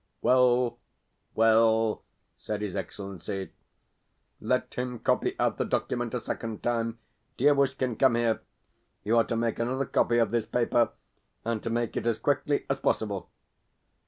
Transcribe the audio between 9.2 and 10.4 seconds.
to make another copy of